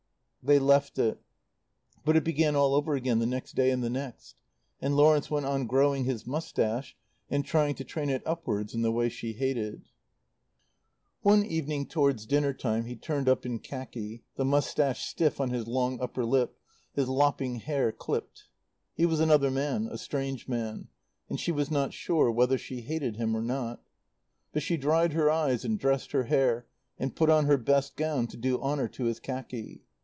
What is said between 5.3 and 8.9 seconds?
on growing his moustache and trying to train it upwards in